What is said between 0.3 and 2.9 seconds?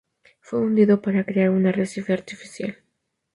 Fue hundido para crear un arrecife artificial.